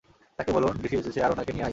তাকে 0.39 0.51
বলুন 0.51 0.73
ডিসি 0.81 0.95
এসেছে 0.97 1.19
আর 1.21 1.31
উনাকে 1.31 1.51
নিয়ে 1.51 1.65
আই। 1.65 1.69